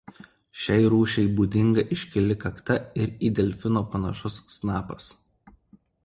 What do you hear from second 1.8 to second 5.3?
iškili kakta ir į delfino panašus snapas.